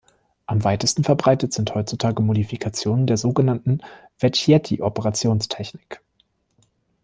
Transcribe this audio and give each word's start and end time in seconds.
Am 0.47 0.63
weitesten 0.63 1.03
verbreitet 1.03 1.53
sind 1.53 1.75
heutzutage 1.75 2.23
Modifikationen 2.23 3.05
der 3.05 3.17
sogenannten 3.17 3.81
Vecchietti-Operationstechnik. 4.17 6.01